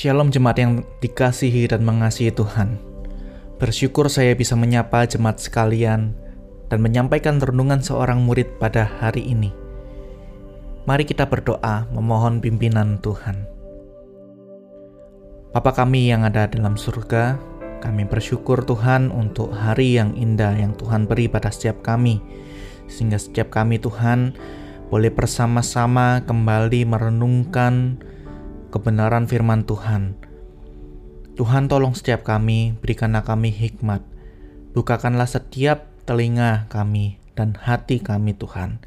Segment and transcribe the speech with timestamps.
[0.00, 2.80] Shalom jemaat yang dikasihi dan mengasihi Tuhan.
[3.60, 6.16] Bersyukur saya bisa menyapa jemaat sekalian
[6.72, 9.52] dan menyampaikan renungan seorang murid pada hari ini.
[10.88, 13.44] Mari kita berdoa memohon pimpinan Tuhan.
[15.52, 17.36] Bapa kami yang ada dalam surga,
[17.84, 22.24] kami bersyukur Tuhan untuk hari yang indah yang Tuhan beri pada setiap kami.
[22.88, 24.32] Sehingga setiap kami Tuhan
[24.88, 28.00] boleh bersama-sama kembali merenungkan
[28.70, 30.16] kebenaran firman Tuhan.
[31.34, 34.02] Tuhan tolong setiap kami, berikanlah kami hikmat.
[34.72, 38.78] Bukakanlah setiap telinga kami dan hati kami Tuhan,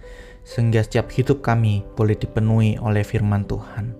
[0.47, 3.95] sehingga setiap hidup kami boleh dipenuhi oleh firman Tuhan.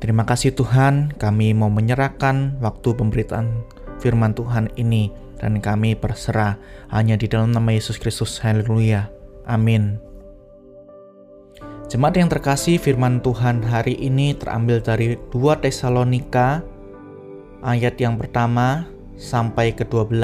[0.00, 3.64] Terima kasih Tuhan, kami mau menyerahkan waktu pemberitaan
[4.00, 5.08] firman Tuhan ini
[5.40, 6.56] dan kami berserah
[6.92, 8.40] hanya di dalam nama Yesus Kristus.
[8.40, 9.08] Haleluya.
[9.48, 10.00] Amin.
[11.86, 16.58] Jemaat yang terkasih, firman Tuhan hari ini terambil dari 2 Tesalonika
[17.62, 20.18] ayat yang pertama sampai ke-12.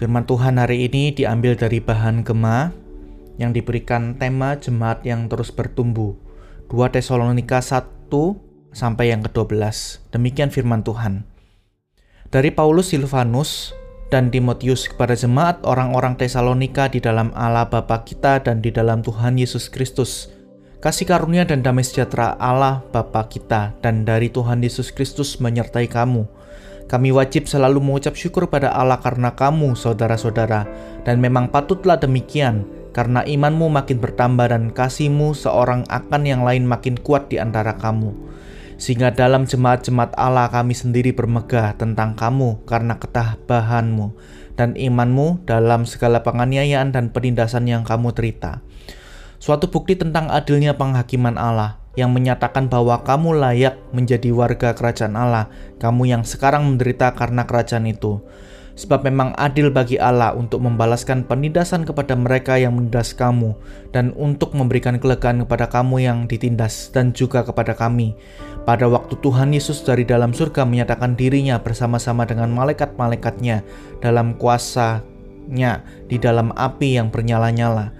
[0.00, 2.72] Firman Tuhan hari ini diambil dari bahan gema
[3.36, 6.16] yang diberikan tema jemaat yang terus bertumbuh.
[6.72, 7.84] 2 Tesalonika 1
[8.72, 9.60] sampai yang ke-12.
[10.08, 11.28] Demikian firman Tuhan.
[12.32, 13.76] Dari Paulus Silvanus,
[14.12, 19.40] dan Timotius kepada jemaat orang-orang Tesalonika di dalam Allah Bapa kita dan di dalam Tuhan
[19.40, 20.28] Yesus Kristus.
[20.84, 26.28] Kasih karunia dan damai sejahtera Allah Bapa kita dan dari Tuhan Yesus Kristus menyertai kamu.
[26.92, 30.68] Kami wajib selalu mengucap syukur pada Allah karena kamu, saudara-saudara,
[31.08, 37.00] dan memang patutlah demikian, karena imanmu makin bertambah dan kasihmu seorang akan yang lain makin
[37.00, 38.12] kuat di antara kamu
[38.80, 44.16] sehingga dalam jemaat-jemaat Allah kami sendiri bermegah tentang kamu karena ketabahanmu
[44.54, 48.60] dan imanmu dalam segala penganiayaan dan penindasan yang kamu derita.
[49.42, 55.52] Suatu bukti tentang adilnya penghakiman Allah yang menyatakan bahwa kamu layak menjadi warga kerajaan Allah,
[55.76, 58.24] kamu yang sekarang menderita karena kerajaan itu.
[58.72, 63.52] Sebab memang adil bagi Allah untuk membalaskan penindasan kepada mereka yang menindas kamu
[63.92, 68.16] dan untuk memberikan kelegaan kepada kamu yang ditindas dan juga kepada kami.
[68.64, 73.60] Pada waktu Tuhan Yesus dari dalam surga menyatakan dirinya bersama-sama dengan malaikat-malaikatnya
[74.00, 77.92] dalam kuasanya di dalam api yang bernyala-nyala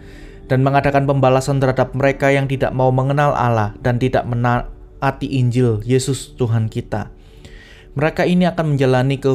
[0.47, 6.33] dan mengadakan pembalasan terhadap mereka yang tidak mau mengenal Allah dan tidak menaati Injil Yesus
[6.39, 7.13] Tuhan kita.
[7.93, 9.33] Mereka ini akan menjalani ke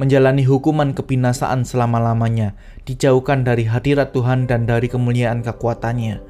[0.00, 2.56] menjalani hukuman kebinasaan selama-lamanya,
[2.88, 6.24] dijauhkan dari hadirat Tuhan dan dari kemuliaan kekuatannya.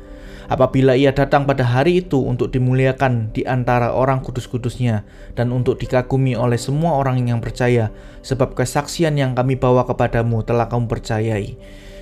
[0.51, 5.07] Apabila ia datang pada hari itu untuk dimuliakan di antara orang kudus-kudusnya
[5.39, 7.95] dan untuk dikagumi oleh semua orang yang percaya,
[8.27, 11.55] sebab kesaksian yang kami bawa kepadamu telah kamu percayai.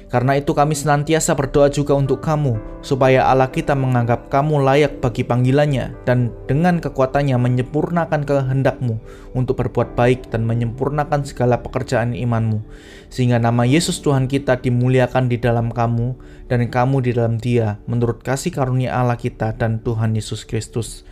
[0.09, 5.21] Karena itu kami senantiasa berdoa juga untuk kamu, supaya Allah kita menganggap kamu layak bagi
[5.21, 8.97] panggilannya dan dengan kekuatannya menyempurnakan kehendakmu
[9.37, 12.65] untuk berbuat baik dan menyempurnakan segala pekerjaan imanmu.
[13.13, 16.17] Sehingga nama Yesus Tuhan kita dimuliakan di dalam kamu
[16.49, 21.05] dan kamu di dalam dia menurut kasih karunia Allah kita dan Tuhan Yesus Kristus.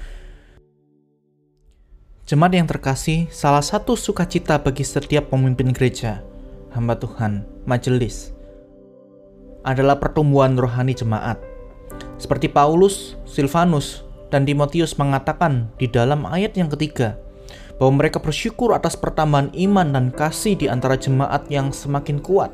[2.26, 6.26] Jemaat yang terkasih, salah satu sukacita bagi setiap pemimpin gereja,
[6.74, 8.35] hamba Tuhan, majelis,
[9.66, 11.36] adalah pertumbuhan rohani jemaat.
[12.16, 17.18] Seperti Paulus, Silvanus, dan Timotius mengatakan di dalam ayat yang ketiga,
[17.76, 22.48] bahwa mereka bersyukur atas pertambahan iman dan kasih di antara jemaat yang semakin kuat.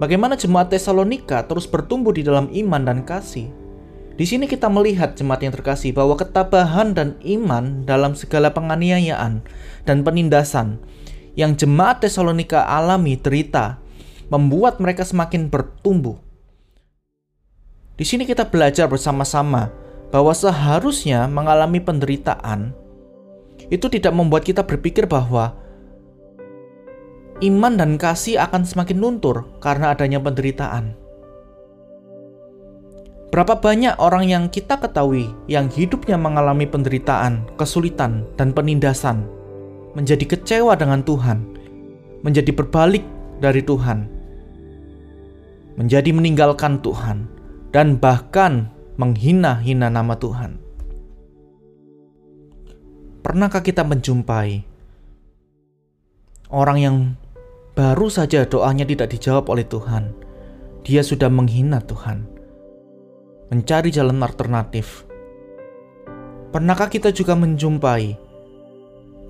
[0.00, 3.52] Bagaimana jemaat Tesalonika terus bertumbuh di dalam iman dan kasih?
[4.16, 9.44] Di sini kita melihat jemaat yang terkasih bahwa ketabahan dan iman dalam segala penganiayaan
[9.84, 10.80] dan penindasan
[11.36, 13.79] yang jemaat Tesalonika alami derita
[14.30, 16.16] membuat mereka semakin bertumbuh.
[17.98, 19.68] Di sini kita belajar bersama-sama
[20.08, 22.72] bahwa seharusnya mengalami penderitaan
[23.68, 25.54] itu tidak membuat kita berpikir bahwa
[27.44, 30.96] iman dan kasih akan semakin luntur karena adanya penderitaan.
[33.30, 39.22] Berapa banyak orang yang kita ketahui yang hidupnya mengalami penderitaan, kesulitan, dan penindasan,
[39.94, 41.46] menjadi kecewa dengan Tuhan,
[42.26, 43.06] menjadi berbalik
[43.38, 44.19] dari Tuhan,
[45.80, 47.24] menjadi meninggalkan Tuhan,
[47.72, 48.68] dan bahkan
[49.00, 50.60] menghina-hina nama Tuhan.
[53.24, 54.60] Pernahkah kita menjumpai
[56.52, 56.96] orang yang
[57.72, 60.12] baru saja doanya tidak dijawab oleh Tuhan?
[60.84, 62.28] Dia sudah menghina Tuhan,
[63.48, 65.08] mencari jalan alternatif.
[66.52, 68.20] Pernahkah kita juga menjumpai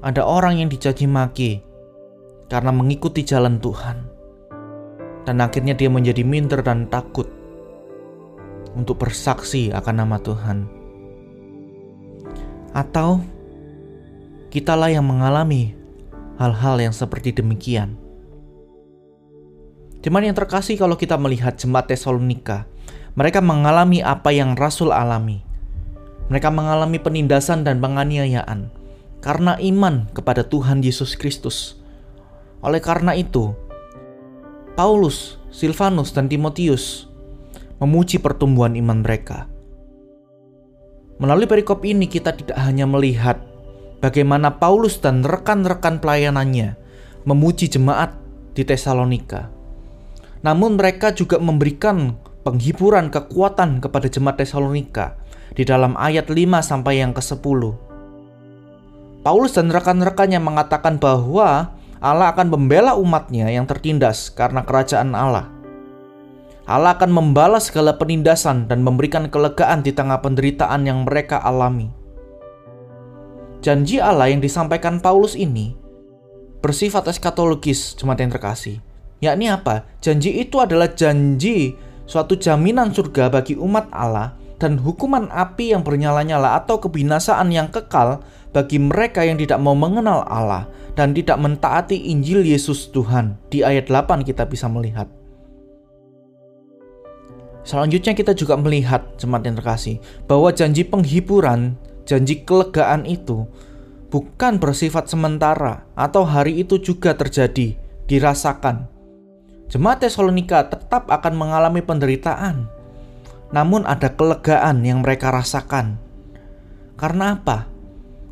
[0.03, 1.63] ada orang yang dicaci maki
[2.51, 4.10] karena mengikuti jalan Tuhan?
[5.31, 7.31] Dan akhirnya dia menjadi minder dan takut
[8.75, 10.67] untuk bersaksi akan nama Tuhan.
[12.75, 13.23] Atau
[14.51, 15.79] kitalah yang mengalami
[16.35, 17.95] hal-hal yang seperti demikian.
[20.03, 22.67] Cuman yang terkasih kalau kita melihat jemaat Tesalonika,
[23.15, 25.47] mereka mengalami apa yang Rasul alami.
[26.27, 28.67] Mereka mengalami penindasan dan penganiayaan
[29.23, 31.79] karena iman kepada Tuhan Yesus Kristus.
[32.67, 33.55] Oleh karena itu,
[34.81, 37.05] Paulus, Silvanus, dan Timotius
[37.85, 39.45] memuji pertumbuhan iman mereka.
[41.21, 43.45] Melalui perikop ini kita tidak hanya melihat
[44.01, 46.81] bagaimana Paulus dan rekan-rekan pelayanannya
[47.29, 48.17] memuji jemaat
[48.57, 49.53] di Tesalonika.
[50.41, 55.21] Namun mereka juga memberikan penghiburan kekuatan kepada jemaat Tesalonika
[55.53, 57.77] di dalam ayat 5 sampai yang ke-10.
[59.21, 65.53] Paulus dan rekan-rekannya mengatakan bahwa Allah akan membela umatnya yang tertindas karena kerajaan Allah.
[66.65, 71.93] Allah akan membalas segala penindasan dan memberikan kelegaan di tengah penderitaan yang mereka alami.
[73.61, 75.77] Janji Allah yang disampaikan Paulus ini
[76.65, 78.81] bersifat eskatologis, jemaat yang terkasih.
[79.21, 79.85] Yakni apa?
[80.01, 81.77] Janji itu adalah janji
[82.09, 88.25] suatu jaminan surga bagi umat Allah dan hukuman api yang bernyala-nyala atau kebinasaan yang kekal
[88.51, 90.67] bagi mereka yang tidak mau mengenal Allah
[90.99, 93.39] dan tidak mentaati Injil Yesus Tuhan.
[93.49, 95.07] Di ayat 8 kita bisa melihat.
[97.63, 101.77] Selanjutnya kita juga melihat jemaat yang terkasih bahwa janji penghiburan,
[102.09, 103.47] janji kelegaan itu
[104.11, 107.79] bukan bersifat sementara atau hari itu juga terjadi,
[108.11, 108.91] dirasakan
[109.71, 112.67] Jemaat Tesalonika tetap akan mengalami penderitaan,
[113.55, 115.95] namun ada kelegaan yang mereka rasakan.
[116.99, 117.70] Karena apa?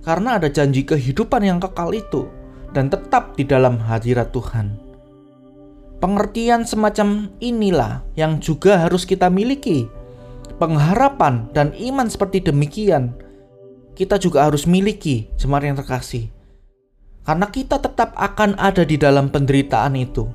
[0.03, 2.31] Karena ada janji kehidupan yang kekal itu
[2.73, 4.79] dan tetap di dalam hadirat Tuhan.
[5.99, 9.91] Pengertian semacam inilah yang juga harus kita miliki.
[10.59, 13.15] Pengharapan dan iman seperti demikian
[13.99, 16.31] kita juga harus miliki, jemaat yang terkasih.
[17.27, 20.31] Karena kita tetap akan ada di dalam penderitaan itu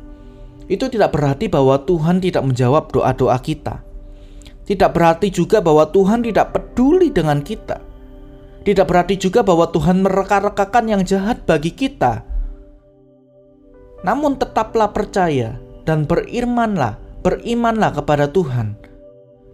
[0.71, 3.83] itu tidak berarti bahwa Tuhan tidak menjawab doa-doa kita.
[4.63, 7.83] Tidak berarti juga bahwa Tuhan tidak peduli dengan kita.
[8.63, 12.23] Tidak berarti juga bahwa Tuhan mereka-rekakan yang jahat bagi kita.
[14.07, 18.79] Namun tetaplah percaya dan berimanlah, berimanlah kepada Tuhan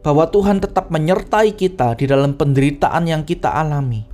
[0.05, 4.05] bahwa Tuhan tetap menyertai kita di dalam penderitaan yang kita alami.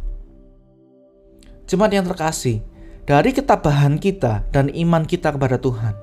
[1.68, 2.64] Jemaat yang terkasih,
[3.04, 5.94] dari ketabahan kita dan iman kita kepada Tuhan,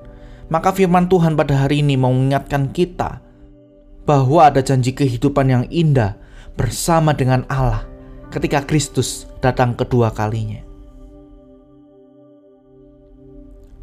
[0.53, 3.25] maka firman Tuhan pada hari ini mau mengingatkan kita
[4.05, 6.19] bahwa ada janji kehidupan yang indah
[6.53, 7.92] bersama dengan Allah
[8.33, 10.65] ketika Kristus datang kedua kalinya.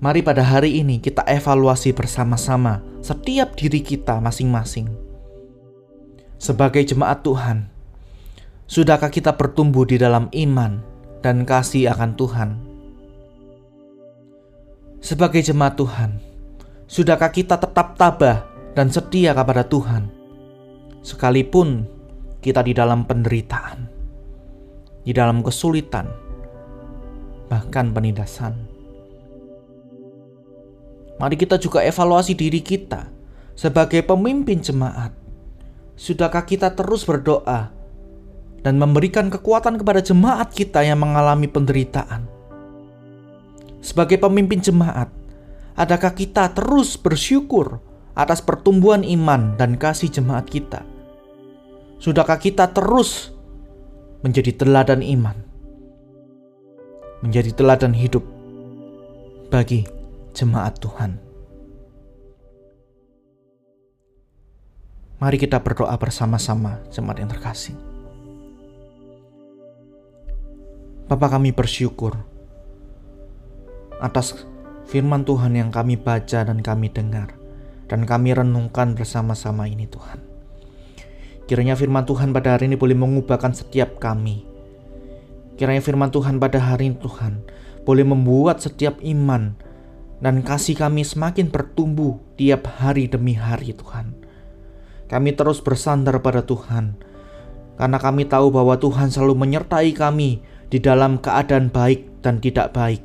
[0.02, 4.90] Mari pada hari ini kita evaluasi bersama-sama setiap diri kita masing-masing.
[6.40, 7.70] Sebagai jemaat Tuhan,
[8.66, 10.82] sudahkah kita bertumbuh di dalam iman
[11.22, 12.50] dan kasih akan Tuhan?
[15.04, 16.30] Sebagai jemaat Tuhan,
[16.90, 18.42] Sudahkah kita tetap tabah
[18.74, 20.10] dan setia kepada Tuhan?
[21.06, 21.86] Sekalipun
[22.42, 23.86] kita di dalam penderitaan,
[25.04, 26.08] di dalam kesulitan,
[27.48, 28.56] bahkan penindasan.
[31.20, 33.08] Mari kita juga evaluasi diri kita
[33.52, 35.12] sebagai pemimpin jemaat.
[36.00, 37.68] Sudahkah kita terus berdoa
[38.64, 42.24] dan memberikan kekuatan kepada jemaat kita yang mengalami penderitaan?
[43.84, 45.12] Sebagai pemimpin jemaat,
[45.80, 47.80] Adakah kita terus bersyukur
[48.12, 50.84] atas pertumbuhan iman dan kasih jemaat kita?
[51.96, 53.32] Sudahkah kita terus
[54.20, 55.36] menjadi teladan iman,
[57.24, 58.24] menjadi teladan hidup
[59.48, 59.88] bagi
[60.36, 61.16] jemaat Tuhan?
[65.20, 67.76] Mari kita berdoa bersama-sama, jemaat yang terkasih.
[71.08, 72.16] Bapak kami bersyukur
[74.00, 74.48] atas
[74.88, 77.36] firman Tuhan yang kami baca dan kami dengar,
[77.84, 80.29] dan kami renungkan bersama-sama ini Tuhan.
[81.50, 84.46] Kiranya firman Tuhan pada hari ini boleh mengubahkan setiap kami.
[85.58, 87.42] Kiranya firman Tuhan pada hari ini Tuhan
[87.82, 89.58] boleh membuat setiap iman
[90.22, 94.14] dan kasih kami semakin bertumbuh tiap hari demi hari Tuhan.
[95.10, 96.94] Kami terus bersandar pada Tuhan,
[97.74, 103.02] karena kami tahu bahwa Tuhan selalu menyertai kami di dalam keadaan baik dan tidak baik.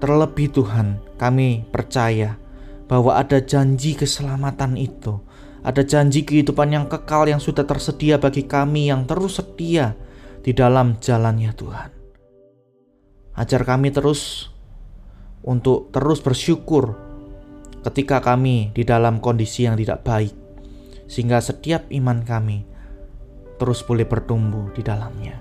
[0.00, 2.40] Terlebih Tuhan, kami percaya
[2.88, 5.27] bahwa ada janji keselamatan itu,
[5.62, 9.98] ada janji kehidupan yang kekal yang sudah tersedia bagi kami yang terus setia
[10.42, 11.90] di dalam jalannya Tuhan.
[13.38, 14.50] Ajar kami terus
[15.42, 16.98] untuk terus bersyukur
[17.86, 20.34] ketika kami di dalam kondisi yang tidak baik,
[21.06, 22.66] sehingga setiap iman kami
[23.58, 25.38] terus boleh bertumbuh di dalamnya.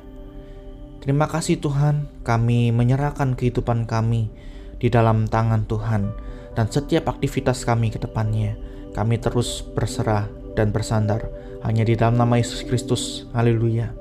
[1.02, 4.30] Terima kasih Tuhan, kami menyerahkan kehidupan kami
[4.78, 6.14] di dalam tangan Tuhan
[6.58, 8.58] dan setiap aktivitas kami ke depannya.
[8.98, 10.26] Kami terus berserah
[10.58, 11.30] dan bersandar
[11.62, 13.30] hanya di dalam nama Yesus Kristus.
[13.30, 13.94] Haleluya.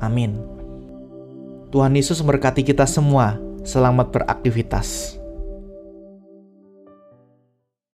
[0.00, 0.40] Amin.
[1.68, 3.36] Tuhan Yesus memberkati kita semua.
[3.60, 5.20] Selamat beraktivitas.